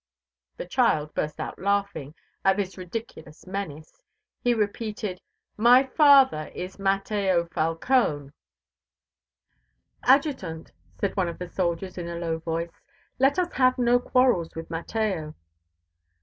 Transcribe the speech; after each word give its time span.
The 0.57 0.65
child 0.65 1.13
burst 1.13 1.39
out 1.39 1.59
laughing 1.59 2.15
at 2.43 2.57
this 2.57 2.75
ridiculous 2.75 3.45
menace. 3.45 4.01
He 4.39 4.55
repeated: 4.55 5.21
"My 5.57 5.83
father 5.83 6.49
is 6.55 6.79
Mateo 6.79 7.45
Falcone." 7.53 8.31
"Adjutant," 10.03 10.71
said 10.99 11.15
one 11.15 11.27
of 11.27 11.37
the 11.37 11.49
soldiers 11.49 11.99
in 11.99 12.07
a 12.07 12.15
low 12.17 12.39
voice, 12.39 12.81
"let 13.19 13.37
us 13.37 13.53
have 13.53 13.77
no 13.77 13.99
quarrels 13.99 14.55
with 14.55 14.71
Mateo." 14.71 15.35